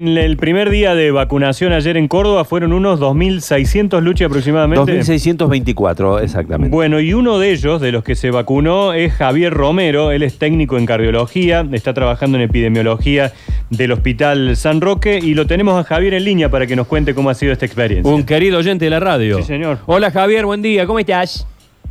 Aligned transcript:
El 0.00 0.36
primer 0.36 0.70
día 0.70 0.94
de 0.94 1.10
vacunación 1.10 1.72
ayer 1.72 1.96
en 1.96 2.06
Córdoba 2.06 2.44
fueron 2.44 2.72
unos 2.72 3.00
2.600 3.00 4.00
luchas 4.00 4.26
aproximadamente. 4.26 4.78
2624, 4.92 6.20
exactamente. 6.20 6.72
Bueno, 6.72 7.00
y 7.00 7.14
uno 7.14 7.40
de 7.40 7.50
ellos, 7.50 7.80
de 7.80 7.90
los 7.90 8.04
que 8.04 8.14
se 8.14 8.30
vacunó, 8.30 8.92
es 8.92 9.12
Javier 9.14 9.52
Romero. 9.52 10.12
Él 10.12 10.22
es 10.22 10.38
técnico 10.38 10.78
en 10.78 10.86
cardiología, 10.86 11.66
está 11.72 11.94
trabajando 11.94 12.38
en 12.38 12.44
epidemiología 12.44 13.32
del 13.70 13.90
Hospital 13.90 14.54
San 14.54 14.80
Roque 14.80 15.18
y 15.20 15.34
lo 15.34 15.48
tenemos 15.48 15.74
a 15.74 15.82
Javier 15.82 16.14
en 16.14 16.22
línea 16.22 16.48
para 16.48 16.68
que 16.68 16.76
nos 16.76 16.86
cuente 16.86 17.12
cómo 17.12 17.30
ha 17.30 17.34
sido 17.34 17.52
esta 17.52 17.66
experiencia. 17.66 18.14
Un 18.14 18.22
querido 18.22 18.58
oyente 18.58 18.84
de 18.84 18.92
la 18.92 19.00
radio. 19.00 19.38
Sí, 19.38 19.42
señor. 19.42 19.78
Hola 19.86 20.12
Javier, 20.12 20.46
buen 20.46 20.62
día, 20.62 20.86
¿cómo 20.86 21.00
estás? 21.00 21.44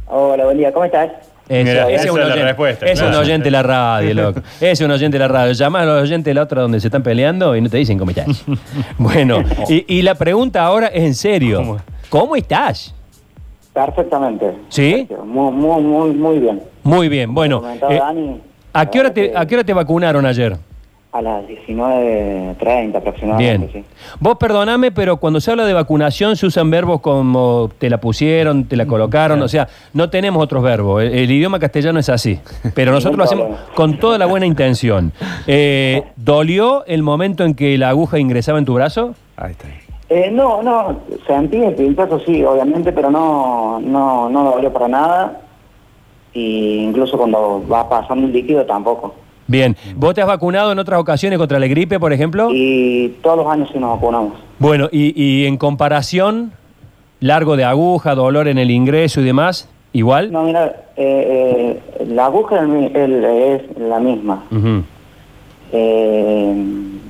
Hola, 0.05 0.45
buen 0.45 0.57
día, 0.57 0.71
¿cómo 0.71 0.85
estás? 0.85 1.11
Eso, 1.49 1.63
Mira, 1.63 1.83
ese 1.83 1.95
esa 1.95 2.03
es 2.03 2.11
un 2.11 2.19
es 2.19 2.27
la 2.27 2.33
oyente, 2.33 2.43
respuesta, 2.43 2.85
es 2.85 2.99
claro. 2.99 3.17
un 3.17 3.23
oyente 3.23 3.43
de 3.45 3.51
la 3.51 3.63
radio, 3.63 4.13
loco. 4.13 4.41
Ese 4.57 4.71
es 4.71 4.81
un 4.81 4.91
oyente 4.91 5.15
de 5.17 5.19
la 5.19 5.27
radio. 5.29 5.53
Llama 5.53 5.81
a 5.81 5.85
los 5.85 6.03
oyentes 6.03 6.25
de 6.25 6.33
la 6.33 6.43
otra 6.43 6.61
donde 6.61 6.81
se 6.81 6.87
están 6.87 7.03
peleando 7.03 7.55
y 7.55 7.61
no 7.61 7.69
te 7.69 7.77
dicen 7.77 7.97
cómo 7.97 8.11
estás. 8.11 8.43
bueno, 8.97 9.41
y, 9.69 9.85
y 9.97 10.01
la 10.01 10.15
pregunta 10.15 10.63
ahora 10.65 10.87
es 10.87 11.03
en 11.03 11.15
serio. 11.15 11.59
¿Cómo? 11.59 11.77
¿Cómo, 12.09 12.35
estás? 12.35 12.93
Perfectamente. 13.73 14.57
¿Sí? 14.69 15.07
Muy, 15.23 15.51
muy, 15.51 15.81
muy, 15.81 16.09
muy 16.11 16.39
bien. 16.39 16.61
Muy 16.83 17.09
bien, 17.09 17.33
bueno. 17.33 17.63
Eh, 17.89 18.01
¿a, 18.73 18.85
qué 18.89 18.99
hora 18.99 19.13
te, 19.13 19.31
¿A 19.35 19.45
qué 19.45 19.55
hora 19.55 19.63
te 19.63 19.73
vacunaron 19.73 20.25
ayer? 20.25 20.57
A 21.09 21.21
las 21.21 21.45
19.30 21.45 22.95
aproximadamente, 22.95 23.67
Bien. 23.67 23.85
sí. 23.85 23.91
Vos 24.19 24.37
perdoname, 24.37 24.91
pero 24.91 25.17
cuando 25.17 25.39
se 25.39 25.49
habla 25.49 25.65
de 25.65 25.73
vacunación 25.73 26.35
se 26.35 26.45
usan 26.45 26.69
verbos 26.69 26.99
como 27.01 27.69
te 27.77 27.89
la 27.89 27.99
pusieron, 27.99 28.65
te 28.65 28.75
la 28.75 28.85
colocaron, 28.85 29.41
o 29.41 29.47
sea, 29.47 29.67
no 29.93 30.09
tenemos 30.09 30.43
otros 30.43 30.61
verbos. 30.61 31.01
El, 31.03 31.13
el 31.13 31.31
idioma 31.31 31.59
castellano 31.59 31.99
es 31.99 32.09
así, 32.09 32.39
pero 32.75 32.91
nosotros 32.97 33.17
lo 33.17 33.23
hacemos 33.23 33.57
con 33.73 33.97
toda 33.97 34.17
la 34.17 34.25
buena 34.25 34.45
intención. 34.45 35.13
Eh, 35.47 36.03
¿Dolió 36.17 36.85
el 36.85 37.03
momento 37.03 37.45
en 37.45 37.55
que 37.55 37.77
la 37.77 37.89
aguja 37.89 38.19
ingresaba 38.19 38.59
en 38.59 38.65
tu 38.65 38.73
brazo? 38.73 39.15
Ahí 39.37 39.51
está. 39.51 39.67
Eh, 40.09 40.29
no, 40.31 40.61
no, 40.61 41.01
sentí 41.25 41.57
el 41.57 41.73
pinchazo 41.75 42.19
sí, 42.19 42.43
obviamente, 42.43 42.91
pero 42.93 43.09
no, 43.09 43.79
no, 43.81 44.29
no 44.29 44.43
dolió 44.51 44.71
para 44.71 44.87
nada. 44.87 45.41
Y 46.33 46.77
incluso 46.79 47.17
cuando 47.17 47.65
va 47.71 47.89
pasando 47.89 48.27
el 48.27 48.33
líquido 48.33 48.65
tampoco. 48.65 49.15
Bien, 49.47 49.75
¿vos 49.95 50.13
te 50.13 50.21
has 50.21 50.27
vacunado 50.27 50.71
en 50.71 50.79
otras 50.79 50.99
ocasiones 50.99 51.39
contra 51.39 51.57
la 51.59 51.67
gripe, 51.67 51.99
por 51.99 52.11
ejemplo? 52.11 52.49
Y 52.51 53.15
todos 53.23 53.37
los 53.37 53.47
años 53.47 53.69
sí 53.71 53.79
nos 53.79 53.91
vacunamos. 53.95 54.33
Bueno, 54.59 54.89
y, 54.91 55.13
y 55.21 55.45
en 55.45 55.57
comparación, 55.57 56.51
largo 57.21 57.55
de 57.55 57.63
aguja, 57.63 58.13
dolor 58.15 58.47
en 58.49 58.57
el 58.57 58.69
ingreso 58.71 59.21
y 59.21 59.23
demás, 59.23 59.69
igual. 59.93 60.31
No, 60.31 60.43
mira, 60.43 60.65
eh, 60.97 61.79
eh, 61.97 62.05
la 62.07 62.25
aguja 62.25 62.57
es 62.61 62.67
mi- 62.67 62.91
el- 62.93 63.23
es 63.23 63.61
la 63.79 63.99
misma. 63.99 64.43
Eh, 65.71 66.53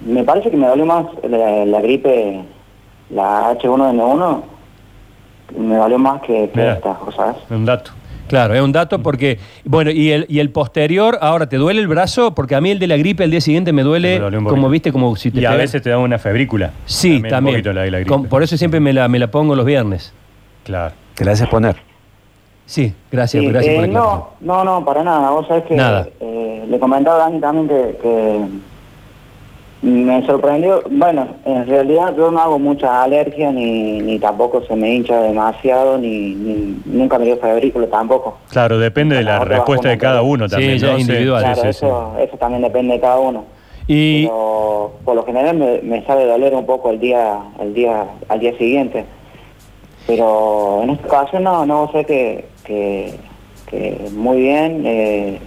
me 0.05 0.23
parece 0.23 0.49
que 0.49 0.57
me 0.57 0.67
dolió 0.67 0.85
más 0.85 1.05
la, 1.29 1.65
la 1.65 1.81
gripe, 1.81 2.41
la 3.09 3.51
H1N1, 3.51 4.41
me 5.57 5.75
dolió 5.75 5.99
más 5.99 6.21
que, 6.21 6.49
que 6.53 6.69
esta, 6.71 6.97
¿sabes? 7.15 7.35
Un 7.49 7.65
dato. 7.65 7.91
Claro, 8.27 8.53
es 8.53 8.61
un 8.61 8.71
dato 8.71 9.01
porque, 9.01 9.39
bueno, 9.63 9.89
y 9.91 10.11
el, 10.11 10.25
y 10.29 10.39
el 10.39 10.49
posterior, 10.51 11.17
ahora, 11.21 11.47
¿te 11.47 11.57
duele 11.57 11.79
el 11.81 11.87
brazo? 11.87 12.35
Porque 12.35 12.55
a 12.55 12.61
mí 12.61 12.71
el 12.71 12.79
de 12.79 12.87
la 12.87 12.97
gripe 12.97 13.23
el 13.23 13.31
día 13.31 13.41
siguiente 13.41 13.71
me 13.73 13.83
duele, 13.83 14.19
Me 14.19 14.37
un 14.37 14.45
como 14.45 14.69
viste, 14.69 14.91
como 14.91 15.15
si 15.15 15.31
te 15.31 15.39
Y 15.41 15.45
a 15.45 15.51
veces 15.55 15.81
te 15.81 15.89
da 15.89 15.97
una 15.97 16.17
febrícula. 16.19 16.71
Sí, 16.85 17.17
un 17.23 17.29
también. 17.29 17.55
poquito 17.57 17.73
la, 17.73 17.85
la 17.85 17.99
gripe. 17.99 18.27
Por 18.29 18.43
eso 18.43 18.57
siempre 18.57 18.79
me 18.79 18.91
la, 18.93 19.07
me 19.07 19.19
la 19.19 19.27
pongo 19.31 19.55
los 19.55 19.65
viernes. 19.65 20.13
Claro. 20.63 20.93
Te 21.15 21.23
la 21.25 21.31
haces 21.31 21.47
poner. 21.47 21.77
Sí, 22.65 22.93
gracias, 23.09 23.41
Sí, 23.43 23.49
gracias 23.49 23.73
eh, 23.73 23.79
por 23.79 23.87
no, 23.87 24.29
no, 24.41 24.63
no, 24.65 24.83
para 24.83 25.01
nada. 25.03 25.29
Vos 25.31 25.47
sabés 25.47 25.63
que 25.63 25.75
Nada. 25.75 26.05
eh, 26.19 26.65
le 26.69 26.79
comentaba 26.79 27.15
a 27.15 27.29
Dani 27.29 27.39
también 27.39 27.67
que, 27.69 27.97
que 28.01 28.39
me 29.81 30.25
sorprendió. 30.25 30.81
Bueno, 30.89 31.27
en 31.45 31.67
realidad 31.67 32.13
yo 32.17 32.31
no 32.31 32.39
hago 32.39 32.57
mucha 32.59 33.03
alergia 33.03 33.51
ni, 33.51 33.99
ni 33.99 34.17
tampoco 34.19 34.61
se 34.63 34.75
me 34.75 34.95
hincha 34.95 35.21
demasiado 35.21 35.97
ni, 35.97 36.33
ni- 36.35 36.81
nunca 36.85 37.19
me 37.19 37.25
dio 37.25 37.37
febrícula 37.37 37.87
tampoco. 37.87 38.37
Claro, 38.49 38.79
depende 38.79 39.15
de 39.17 39.23
la 39.23 39.39
respuesta 39.39 39.89
de 39.89 39.97
cada 39.97 40.15
también. 40.17 40.33
uno 40.33 40.45
Sí, 40.49 40.51
también. 40.79 40.99
individual. 40.99 41.41
Claro, 41.43 41.55
sí, 41.61 41.61
sí, 41.73 41.85
eso, 41.85 42.13
eso 42.19 42.37
también 42.37 42.63
depende 42.63 42.93
de 42.95 42.99
cada 42.99 43.19
uno. 43.19 43.45
Y, 43.89 44.23
Pero 44.23 44.93
por 45.05 45.15
lo 45.15 45.23
general 45.25 45.55
me, 45.57 45.79
me 45.81 46.03
sabe 46.05 46.25
doler 46.25 46.53
un 46.53 46.65
poco 46.65 46.89
el 46.89 46.99
día, 46.99 47.39
el 47.61 47.73
día, 47.73 48.05
al 48.27 48.39
día 48.39 48.57
siguiente. 48.57 49.05
Pero 50.05 50.81
en 50.83 50.91
esta 50.91 51.07
ocasión 51.07 51.43
no, 51.43 51.65
no 51.65 51.89
sé 51.91 52.05
que, 52.05 52.45
que, 52.63 53.13
que 53.69 53.97
muy 54.13 54.37
bien. 54.41 54.83
eh, 54.85 55.39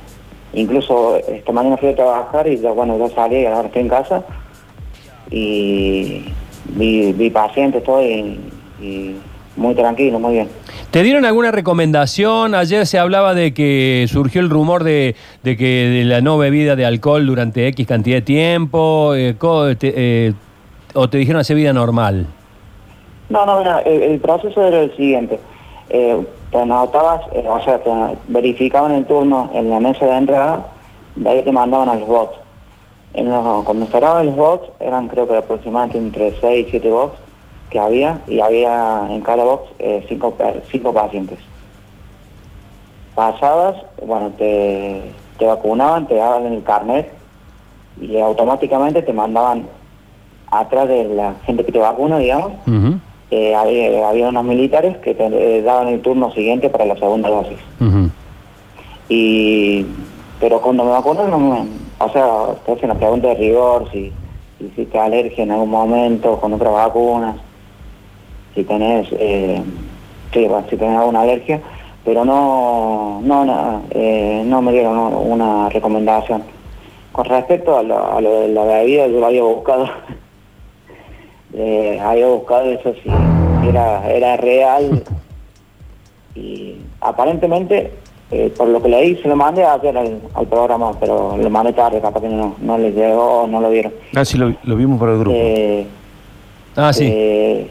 incluso 0.53 1.17
esta 1.17 1.53
mañana 1.53 1.77
fui 1.77 1.89
a 1.91 1.95
trabajar 1.97 2.47
y 2.49 2.59
ya, 2.59 2.71
bueno, 2.73 2.99
ya 2.99 3.15
salí, 3.15 3.47
ahora 3.47 3.67
estoy 3.69 3.83
en 3.83 3.89
casa 3.89 4.23
y 5.31 6.25
vi, 6.75 7.13
vi 7.13 7.31
pacientes 7.31 7.83
todo 7.85 8.03
y, 8.03 8.39
y 8.81 9.17
muy 9.57 9.75
tranquilo, 9.75 10.19
muy 10.19 10.35
bien. 10.35 10.49
¿Te 10.91 11.03
dieron 11.03 11.25
alguna 11.25 11.51
recomendación? 11.53 12.55
Ayer 12.55 12.87
se 12.87 12.99
hablaba 12.99 13.35
de 13.35 13.55
que 13.55 14.07
surgió 14.09 14.41
el 14.41 14.51
rumor 14.51 14.83
de, 14.83 15.15
de 15.45 15.57
que 15.57 15.65
de 15.89 16.05
la 16.05 16.21
no 16.21 16.37
bebida 16.39 16.75
de 16.77 16.85
alcohol 16.85 17.27
durante 17.27 17.67
X 17.69 17.87
cantidad 17.87 18.17
de 18.17 18.23
tiempo, 18.23 19.15
eh, 19.15 19.37
co- 19.39 19.77
te- 19.77 19.93
eh, 20.29 20.33
o 20.95 21.09
te 21.09 21.19
dijeron 21.19 21.41
hacer 21.41 21.57
vida 21.57 21.73
normal. 21.73 22.27
No, 23.29 23.47
no, 23.47 23.59
mira, 23.61 23.81
el, 23.83 24.03
el 24.03 24.19
proceso 24.19 24.65
era 24.67 24.81
el 24.81 24.97
siguiente. 24.97 25.39
Eh, 25.91 26.17
te 26.51 26.59
anotabas, 26.59 27.23
eh, 27.33 27.47
o 27.49 27.61
sea, 27.63 27.79
te 27.83 27.91
verificaban 28.29 28.93
el 28.93 29.07
turno 29.07 29.51
en 29.55 29.71
la 29.71 29.81
mesa 29.81 30.07
de 30.07 30.17
entrada, 30.17 30.67
de 31.17 31.29
ahí 31.29 31.43
te 31.43 31.53
mandaban 31.53 31.89
a 31.89 31.95
los 31.95 32.09
bots. 32.09 32.37
Cuando 33.13 33.87
cerraban 33.87 34.27
los 34.27 34.37
bots, 34.37 34.69
eran 34.81 35.09
creo 35.09 35.27
que 35.27 35.37
aproximadamente 35.37 35.99
entre 35.99 36.41
6 36.41 36.67
y 36.67 36.71
7 36.71 36.91
bots 36.91 37.19
que 37.71 37.79
había, 37.79 38.21
y 38.27 38.41
había 38.41 39.07
en 39.11 39.21
cada 39.21 39.45
box 39.45 39.71
5 40.09 40.37
cinco 40.71 40.93
pacientes. 40.93 41.39
Pasabas, 43.15 43.77
bueno, 44.05 44.31
te, 44.37 45.03
te 45.39 45.47
vacunaban, 45.47 46.07
te 46.07 46.17
daban 46.17 46.47
el 46.47 46.63
carnet 46.63 47.13
y 48.01 48.19
automáticamente 48.19 49.03
te 49.03 49.13
mandaban 49.13 49.67
atrás 50.51 50.89
de 50.89 51.05
la 51.05 51.35
gente 51.45 51.65
que 51.65 51.73
te 51.73 51.79
vacuna, 51.79 52.19
digamos, 52.19 52.53
eh, 53.31 53.55
había, 53.55 54.09
había 54.09 54.29
unos 54.29 54.45
militares 54.45 54.97
que 54.99 55.15
te 55.15 55.27
eh, 55.27 55.63
daban 55.63 55.89
el 55.89 56.01
turno 56.01 56.33
siguiente 56.33 56.69
para 56.71 56.85
la 56.85 56.97
segunda 56.97 57.29
dosis. 57.29 57.59
Y, 59.09 59.85
pero 60.41 60.61
cuando 60.61 60.85
me 60.85 60.91
vacunaron, 60.91 61.31
no 61.31 61.39
me- 61.39 61.67
o 61.99 62.09
sea, 62.13 62.55
te 62.65 62.73
hacen 62.73 62.89
la 62.89 62.95
pregunta 62.95 63.29
de 63.29 63.35
rigor, 63.35 63.91
si, 63.93 64.13
si 64.59 64.65
hiciste 64.67 64.99
alergia 64.99 65.45
en 65.45 65.51
algún 65.51 65.71
momento 65.71 66.39
con 66.41 66.53
otras 66.55 66.73
vacunas, 66.73 67.37
si 68.55 68.65
tenés, 68.65 69.09
eh, 69.13 69.61
sí, 70.33 70.47
bueno, 70.47 70.67
si 70.71 70.77
tenés 70.77 70.97
alguna 70.99 71.21
alergia, 71.23 71.61
pero 72.05 72.25
no, 72.25 73.21
no, 73.23 73.45
no, 73.45 73.83
eh, 73.91 74.43
no 74.47 74.63
me 74.63 74.73
dieron 74.73 74.97
una- 74.99 75.17
una 75.19 75.69
recomendación. 75.69 76.43
Con 77.13 77.25
respecto 77.27 77.77
a 77.77 77.83
lo, 77.83 78.13
a 78.17 78.21
lo 78.21 78.41
de 78.41 78.49
la 78.49 78.65
bebida, 78.65 79.07
yo 79.09 79.21
lo 79.21 79.27
había 79.27 79.43
buscado, 79.43 79.89
eh, 81.63 82.01
había 82.01 82.27
buscado 82.29 82.65
eso 82.71 82.95
si 83.03 83.11
era, 83.69 84.09
era 84.11 84.37
real 84.37 85.03
y 86.35 86.77
aparentemente 87.01 87.93
eh, 88.31 88.53
por 88.57 88.69
lo 88.69 88.81
que 88.81 88.89
leí 88.89 89.17
se 89.17 89.29
lo 89.29 89.37
mandé 89.37 89.65
ayer 89.65 89.97
al, 89.99 90.21
al 90.35 90.47
programa 90.47 90.93
pero 91.01 91.37
lo 91.37 91.51
mandé 91.51 91.73
tarde 91.73 92.01
capaz 92.01 92.21
que 92.21 92.29
no, 92.29 92.55
no 92.61 92.79
les 92.79 92.95
llegó 92.95 93.47
no 93.49 93.61
lo 93.61 93.71
vieron 93.71 93.93
Ah, 94.15 94.25
sí, 94.25 94.39
lo, 94.39 94.55
lo 94.65 94.77
vimos 94.77 94.99
por 94.99 95.09
el 95.11 95.19
grupo. 95.19 95.37
eh, 95.37 95.87
Ah, 96.77 96.93
sí. 96.93 97.09
eh, 97.11 97.69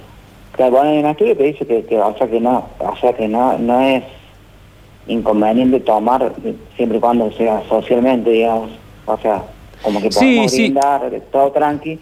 que, 0.58 0.70
bueno, 0.70 0.90
hay 0.90 1.00
un 1.00 1.06
estudio 1.06 1.38
que 1.38 1.44
dice 1.46 1.66
que, 1.66 1.86
que, 1.86 1.98
o 1.98 2.16
sea 2.18 2.28
que 2.28 2.40
no 2.42 2.66
o 2.80 2.96
sea 2.98 3.14
que 3.14 3.28
no 3.30 3.58
no 3.58 3.80
es 3.80 4.04
inconveniente 5.08 5.80
tomar 5.80 6.34
siempre 6.76 6.98
y 6.98 7.02
cuando 7.02 7.32
sea 7.32 7.64
socialmente 7.70 8.30
digamos 8.30 8.70
o 9.06 9.18
sea 9.18 9.42
como 9.82 10.02
que 10.02 10.12
Sí, 10.12 10.20
podemos 10.20 10.52
sí. 10.52 10.62
brindar 10.64 11.14
eh, 11.14 11.22
todo 11.32 11.52
tranqui 11.52 11.98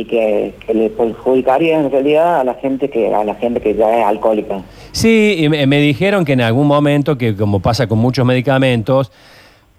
y 0.00 0.04
que, 0.04 0.52
que 0.66 0.74
le 0.74 0.90
perjudicaría 0.90 1.78
en 1.80 1.90
realidad 1.90 2.40
a 2.40 2.44
la 2.44 2.54
gente 2.54 2.90
que 2.90 3.14
a 3.14 3.24
la 3.24 3.34
gente 3.34 3.60
que 3.60 3.74
ya 3.74 3.98
es 4.00 4.04
alcohólica. 4.06 4.60
Sí, 4.92 5.36
y 5.38 5.48
me, 5.48 5.66
me 5.66 5.78
dijeron 5.80 6.24
que 6.24 6.32
en 6.34 6.42
algún 6.42 6.66
momento, 6.66 7.16
que 7.16 7.34
como 7.34 7.60
pasa 7.60 7.86
con 7.86 7.98
muchos 7.98 8.26
medicamentos, 8.26 9.10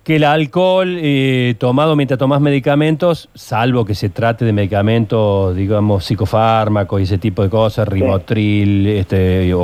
que 0.03 0.15
el 0.15 0.23
alcohol 0.23 0.97
eh, 1.01 1.55
tomado 1.59 1.95
mientras 1.97 2.17
tomas 2.17 2.39
medicamentos, 2.39 3.27
salvo 3.35 3.83
que 3.83 3.93
se 3.93 4.07
trate 4.07 4.45
de 4.45 4.53
medicamentos, 4.53 5.53
digamos, 5.53 6.05
psicofármacos 6.05 7.01
y 7.01 7.03
ese 7.03 7.17
tipo 7.17 7.43
de 7.43 7.49
cosas, 7.49 7.87
ribotril 7.89 8.87
este, 8.87 9.53
o- 9.53 9.59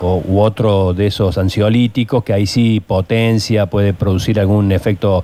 o- 0.00 0.22
u 0.26 0.40
otro 0.40 0.94
de 0.94 1.06
esos 1.08 1.36
ansiolíticos, 1.36 2.24
que 2.24 2.32
ahí 2.32 2.46
sí 2.46 2.80
potencia, 2.80 3.66
puede 3.66 3.92
producir 3.92 4.40
algún 4.40 4.72
efecto 4.72 5.22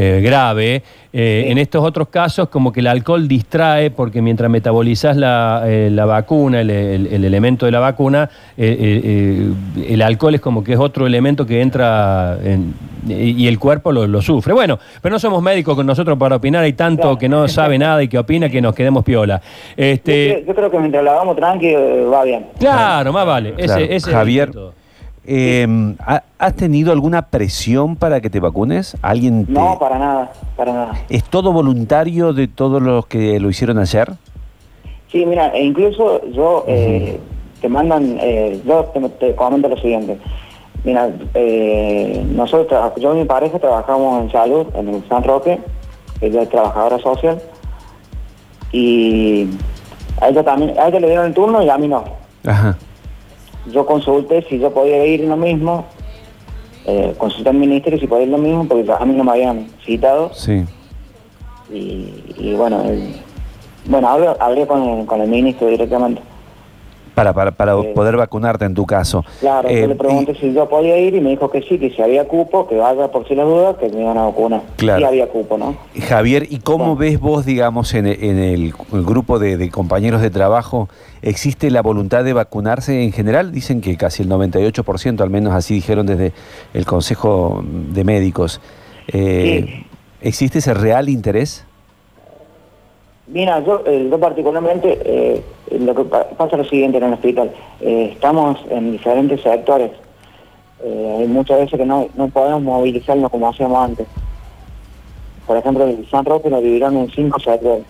eh, 0.00 0.20
grave, 0.22 0.82
Eh, 1.10 1.44
Sí. 1.46 1.50
En 1.52 1.56
estos 1.56 1.82
otros 1.82 2.08
casos, 2.08 2.50
como 2.50 2.70
que 2.70 2.80
el 2.80 2.86
alcohol 2.86 3.26
distrae, 3.26 3.90
porque 3.90 4.20
mientras 4.20 4.50
metabolizas 4.50 5.16
la, 5.16 5.62
eh, 5.66 5.88
la 5.90 6.04
vacuna, 6.04 6.60
el, 6.60 6.68
el- 6.68 7.06
el 7.06 7.24
elemento 7.24 7.64
de 7.64 7.72
la 7.72 7.80
vacuna, 7.80 8.28
eh, 8.58 9.50
el 9.88 10.02
alcohol 10.02 10.34
es 10.34 10.42
como 10.42 10.62
que 10.62 10.74
es 10.74 10.78
otro 10.78 11.06
elemento 11.06 11.46
que 11.46 11.62
entra 11.62 12.36
en- 12.44 12.74
y, 13.08 13.48
el 13.48 13.58
cuerpo 13.58 13.90
lo, 13.90 14.06
lo 14.06 14.20
sufre. 14.20 14.52
Bueno, 14.52 14.78
pero 15.00 15.14
no 15.14 15.18
somos 15.18 15.42
médicos 15.42 15.74
con 15.74 15.86
nosotros 15.86 16.18
para 16.18 16.36
opinar, 16.36 16.62
hay 16.62 16.74
tanto 16.74 17.02
Claro. 17.04 17.18
que 17.18 17.28
no 17.30 17.48
sabe 17.48 17.78
nada 17.78 18.02
y 18.02 18.08
que 18.08 18.18
opina 18.18 18.50
que 18.50 18.60
nos 18.60 18.74
quedemos 18.74 19.02
piola. 19.02 19.40
Yo, 19.78 19.84
Este, 19.84 20.34
creo- 20.34 20.46
yo 20.46 20.54
creo 20.54 20.70
que 20.70 20.78
mientras 20.78 21.02
lo 21.02 21.10
hagamos 21.12 21.36
tranqui 21.36 21.72
va 22.12 22.22
bien. 22.24 22.46
claro, 22.58 23.12
más 23.14 23.24
vale. 23.26 23.54
Ese- 23.56 23.64
Claro. 23.66 23.80
ese 23.84 23.94
es 23.96 24.06
el 24.06 24.12
Javier, 24.12 24.48
método. 24.48 24.74
Eh, 25.30 25.94
¿ha- 26.06 26.22
¿has 26.38 26.54
tenido 26.56 26.90
alguna 26.90 27.22
presión 27.22 27.96
para 27.96 28.20
que 28.22 28.30
te 28.30 28.40
vacunes? 28.40 28.96
¿Alguien 29.02 29.44
te- 29.46 29.52
No, 29.52 29.78
para 29.78 29.98
nada, 29.98 30.32
para 30.56 30.72
nada. 30.72 30.92
¿Es 31.10 31.22
todo 31.24 31.52
voluntario 31.52 32.32
de 32.32 32.48
todos 32.48 32.80
los 32.80 33.06
que 33.06 33.38
lo 33.38 33.50
hicieron 33.50 33.78
ayer? 33.78 34.10
Sí, 35.12 35.24
mira, 35.26 35.48
e 35.48 35.62
incluso 35.64 36.20
yo 36.32 36.64
eh, 36.66 37.20
te 37.60 37.68
mandan, 37.68 38.16
eh, 38.20 38.60
yo 38.66 38.84
te, 38.94 39.00
te 39.08 39.34
comento 39.34 39.68
lo 39.68 39.76
siguiente. 39.76 40.18
Mira, 40.84 41.10
eh, 41.34 42.24
nosotros, 42.34 42.92
yo 42.98 43.14
y 43.14 43.18
mi 43.18 43.24
pareja 43.24 43.58
trabajamos 43.58 44.22
en 44.22 44.30
salud, 44.32 44.66
en 44.74 44.88
el 44.88 45.08
San 45.08 45.24
Roque, 45.24 45.58
ella 46.20 46.42
es 46.42 46.48
trabajadora 46.48 46.98
social, 47.00 47.38
y 48.72 49.48
a 50.20 50.28
ella 50.28 50.44
también, 50.44 50.78
a 50.78 50.88
ella 50.88 51.00
le 51.00 51.06
dieron 51.08 51.26
el 51.26 51.34
turno 51.34 51.62
y 51.62 51.68
a 51.68 51.78
mí 51.78 51.88
no. 51.88 52.04
Ajá. 52.46 52.76
Yo 53.72 53.84
consulté 53.86 54.42
si 54.48 54.58
yo 54.58 54.72
podía 54.72 55.04
ir 55.06 55.20
lo 55.20 55.36
mismo, 55.36 55.84
eh, 56.86 57.14
consulté 57.18 57.50
al 57.50 57.56
ministerio 57.56 57.98
si 57.98 58.06
podía 58.06 58.24
ir 58.24 58.30
lo 58.30 58.38
mismo, 58.38 58.66
porque 58.66 58.90
a 58.90 59.04
mí 59.04 59.14
no 59.14 59.24
me 59.24 59.32
habían 59.32 59.66
citado, 59.84 60.30
Sí. 60.34 60.64
y, 61.70 62.12
y 62.38 62.54
bueno, 62.54 62.82
el- 62.82 63.14
bueno, 63.86 64.08
hablé, 64.08 64.28
hablé 64.40 64.66
con 64.66 64.82
el, 64.82 65.06
con 65.06 65.20
el 65.20 65.28
ministro 65.28 65.68
directamente. 65.68 66.22
Para, 67.18 67.32
para, 67.32 67.50
para 67.50 67.72
Eh, 67.80 67.92
poder 67.94 68.16
vacunarte 68.16 68.64
en 68.64 68.74
tu 68.74 68.86
caso. 68.86 69.24
Claro, 69.40 69.68
Eh, 69.68 69.80
yo 69.80 69.86
le 69.88 69.94
pregunté 69.96 70.34
si 70.36 70.52
yo 70.52 70.68
podía 70.68 70.96
ir 70.98 71.14
y 71.16 71.20
me 71.20 71.30
dijo 71.30 71.50
que 71.50 71.62
sí, 71.62 71.78
que 71.78 71.90
si 71.90 72.00
había 72.00 72.26
cupo, 72.28 72.68
que 72.68 72.76
vaya 72.76 73.08
por 73.08 73.26
si 73.26 73.34
las 73.34 73.46
dudas, 73.46 73.76
que 73.78 73.88
me 73.88 74.02
iban 74.02 74.16
a 74.18 74.26
vacunar. 74.26 74.62
Claro. 74.76 75.00
Sí 75.00 75.04
había 75.04 75.26
cupo, 75.28 75.58
¿no? 75.58 75.76
y- 75.94 76.00
Javier, 76.00 76.46
¿y 76.48 76.58
cómo 76.60 76.94
Bueno. 76.94 76.96
ves 77.00 77.18
vos, 77.20 77.44
digamos, 77.44 77.92
en, 77.94 78.06
el- 78.06 78.22
en 78.22 78.38
el, 78.38 78.72
el 78.92 79.02
grupo 79.04 79.38
de, 79.40 79.56
de 79.56 79.68
compañeros 79.70 80.22
de 80.22 80.30
trabajo, 80.30 80.88
existe 81.22 81.70
la 81.70 81.82
voluntad 81.82 82.22
de 82.24 82.32
vacunarse 82.32 83.02
en 83.02 83.12
general? 83.12 83.50
Dicen 83.52 83.80
que 83.80 83.96
casi 83.96 84.22
el 84.22 84.28
98%, 84.28 85.20
al 85.20 85.30
menos 85.30 85.52
así 85.54 85.74
dijeron 85.74 86.06
desde 86.06 86.32
el 86.74 86.86
Consejo 86.86 87.62
de 87.64 88.04
Médicos. 88.04 88.60
Eh, 89.08 89.84
¿Existe 90.20 90.58
ese 90.58 90.74
real 90.74 91.08
interés? 91.08 91.64
Mira, 93.30 93.60
yo, 93.64 93.82
eh, 93.86 94.08
yo 94.10 94.18
particularmente, 94.18 94.98
eh, 95.04 95.42
lo 95.78 95.94
que 95.94 96.04
pa- 96.04 96.28
pasa 96.30 96.52
es 96.56 96.58
lo 96.58 96.64
siguiente 96.64 96.96
en 96.98 97.04
el 97.04 97.12
hospital. 97.12 97.50
Eh, 97.80 98.10
estamos 98.14 98.58
en 98.70 98.92
diferentes 98.92 99.40
sectores. 99.42 99.90
Hay 100.82 101.26
muchas 101.26 101.58
veces 101.58 101.76
que 101.78 101.84
no, 101.84 102.06
no 102.14 102.28
podemos 102.28 102.62
movilizarnos 102.62 103.30
como 103.30 103.48
hacíamos 103.48 103.78
antes. 103.84 104.06
Por 105.46 105.56
ejemplo, 105.56 105.84
el 105.84 106.08
San 106.08 106.24
Roque 106.24 106.48
lo 106.48 106.58
dividieron 106.60 106.96
en 106.96 107.10
cinco 107.10 107.38
sectores. 107.40 107.84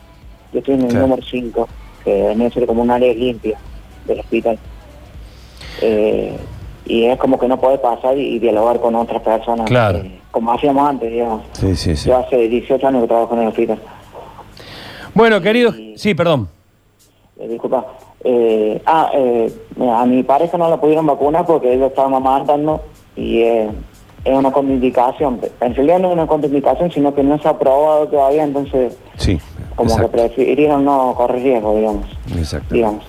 Yo 0.52 0.58
estoy 0.60 0.74
en 0.74 0.82
el 0.82 0.88
Claro. 0.88 1.06
número 1.06 1.22
5, 1.22 1.68
que 2.04 2.28
a 2.30 2.50
ser 2.50 2.66
como 2.66 2.82
un 2.82 2.90
área 2.90 3.12
limpia 3.12 3.58
del 4.06 4.20
hospital. 4.20 4.58
Y 6.86 7.04
es 7.04 7.18
como 7.18 7.38
que 7.38 7.46
no 7.46 7.60
puede 7.60 7.76
pasar 7.78 8.16
y, 8.16 8.36
y 8.36 8.38
dialogar 8.38 8.80
con 8.80 8.94
otras 8.94 9.20
personas. 9.22 9.66
Claro. 9.66 10.00
como 10.30 10.52
hacíamos 10.52 10.88
antes, 10.88 11.10
digamos. 11.10 11.42
Sí, 11.52 11.76
sí, 11.76 11.94
sí. 11.96 12.08
Yo 12.08 12.16
hace 12.18 12.48
18 12.48 12.86
años 12.88 13.02
que 13.02 13.08
trabajo 13.08 13.34
en 13.34 13.42
el 13.42 13.48
hospital. 13.48 13.78
Bueno, 15.18 15.40
querido, 15.40 15.74
sí, 15.96 16.14
perdón. 16.14 16.48
Eh, 17.40 17.48
disculpa. 17.48 17.84
Eh, 18.22 18.80
ah, 18.86 19.10
eh, 19.12 19.52
a 19.92 20.06
mi 20.06 20.22
pareja 20.22 20.56
no 20.56 20.70
la 20.70 20.76
pudieron 20.80 21.04
vacunar 21.08 21.44
porque 21.44 21.74
ella 21.74 21.86
estaba 21.86 22.08
mamantando 22.08 22.82
y 23.16 23.40
eh, 23.40 23.68
es 24.24 24.32
una 24.32 24.52
contraindicación. 24.52 25.40
En 25.60 25.74
realidad 25.74 25.98
no 25.98 26.06
es 26.10 26.14
una 26.14 26.28
contraindicación, 26.28 26.92
sino 26.92 27.12
que 27.16 27.24
no 27.24 27.36
se 27.42 27.48
ha 27.48 27.50
aprobado 27.50 28.06
todavía, 28.06 28.44
entonces 28.44 28.96
Sí, 29.16 29.40
como 29.74 29.90
exacto. 29.90 30.08
que 30.12 30.18
prefirieron 30.18 30.84
no 30.84 31.12
correr 31.16 31.42
riesgo, 31.42 31.74
digamos. 31.74 32.06
exacto. 32.36 32.72
digamos. 32.72 33.04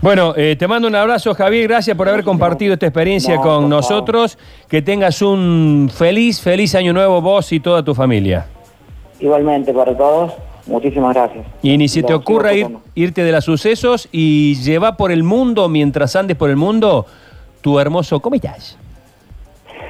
Bueno, 0.00 0.32
eh, 0.38 0.56
te 0.58 0.66
mando 0.66 0.88
un 0.88 0.94
abrazo, 0.94 1.34
Javier. 1.34 1.68
Gracias 1.68 1.94
por 1.98 2.08
haber 2.08 2.24
compartido 2.24 2.72
esta 2.72 2.86
experiencia 2.86 3.34
No, 3.36 3.42
con 3.42 3.68
nosotros. 3.68 4.38
Que 4.70 4.80
tengas 4.80 5.20
un 5.20 5.90
feliz, 5.94 6.40
feliz 6.40 6.74
año 6.74 6.94
nuevo 6.94 7.20
vos 7.20 7.52
y 7.52 7.60
toda 7.60 7.84
tu 7.84 7.94
familia. 7.94 8.46
Igualmente 9.20 9.74
para 9.74 9.94
todos, 9.94 10.32
muchísimas 10.66 11.14
gracias. 11.14 11.46
Y 11.62 11.76
ni 11.76 11.88
se 11.88 12.02
te 12.02 12.14
ocurra 12.14 12.52
ir, 12.54 12.68
irte 12.94 13.24
de 13.24 13.32
los 13.32 13.44
sucesos 13.44 14.08
y 14.12 14.54
lleva 14.56 14.96
por 14.96 15.12
el 15.12 15.22
mundo, 15.22 15.68
mientras 15.68 16.16
andes 16.16 16.36
por 16.36 16.50
el 16.50 16.56
mundo, 16.56 17.06
tu 17.60 17.78
hermoso. 17.78 18.20
¿Cómo 18.20 18.36
estás? 18.36 18.78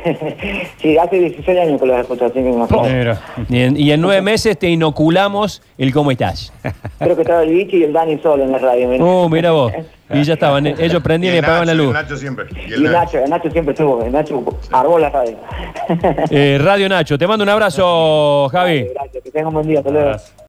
sí, 0.83 0.99
hace 0.99 1.19
16 1.19 1.59
años 1.59 1.81
que 1.81 1.87
los 1.87 1.99
escucho, 1.99 2.27
así 2.27 2.35
que 2.35 2.43
me. 2.43 3.17
Y 3.49 3.61
en, 3.63 3.77
y 3.77 3.91
en 3.91 4.01
nueve 4.01 4.21
meses 4.21 4.59
te 4.59 4.69
inoculamos 4.69 5.63
el 5.79 5.93
cómo 5.93 6.11
estás. 6.11 6.53
Creo 6.99 7.17
que 7.17 7.23
estaba 7.23 7.43
el 7.43 7.51
bicho 7.51 7.77
y 7.77 7.85
el 7.85 7.93
Dani 7.93 8.19
solo 8.19 8.45
en 8.45 8.53
la 8.53 8.59
radio. 8.59 8.89
mira. 8.89 9.05
Oh, 9.05 9.29
mira 9.29 9.53
vos. 9.53 9.73
Y 10.11 10.23
ya 10.23 10.35
estaban. 10.35 10.67
Ellos 10.79 11.03
prendían 11.03 11.35
y, 11.35 11.39
el 11.39 11.45
apagaban 11.45 11.67
la 11.69 11.75
luz. 11.75 11.89
El 11.89 11.93
Nacho 11.95 12.17
siempre. 12.17 12.47
Y 12.55 12.71
Y 12.71 12.75
el 12.75 12.83
Nacho. 12.85 12.99
Nacho, 12.99 13.19
el 13.19 13.31
Nacho 13.31 13.51
siempre 13.51 13.73
estuvo, 13.73 14.03
el 14.03 14.13
Nacho 14.13 14.45
armó 14.73 14.99
la 14.99 15.11
radio. 15.11 15.37
Eh, 16.31 16.59
Radio 16.61 16.89
Nacho, 16.89 17.17
te 17.17 17.27
mando 17.27 17.43
un 17.43 17.49
abrazo, 17.49 18.49
Javi. 18.51 18.89
Gracias, 18.95 19.25
que 19.25 19.31
tengan 19.31 19.49
un 19.49 19.55
buen 19.55 19.69
día, 19.69 19.79
hasta 19.79 19.91
luego. 19.91 20.17